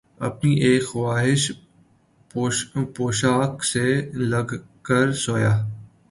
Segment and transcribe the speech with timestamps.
[0.27, 1.43] اپنی اِک خواہشِ
[2.95, 3.85] پوشاک سے
[4.31, 4.47] لگ
[4.87, 5.53] کر سویا